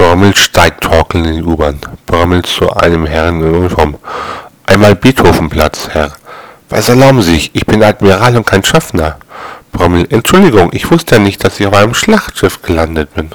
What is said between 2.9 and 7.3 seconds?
Herrn in Uniform. Einmal Beethovenplatz, Herr. Was erlauben